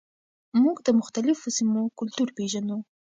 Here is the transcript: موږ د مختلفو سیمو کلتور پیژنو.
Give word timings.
موږ 0.61 0.77
د 0.87 0.89
مختلفو 0.99 1.47
سیمو 1.57 1.81
کلتور 1.99 2.27
پیژنو. 2.37 2.77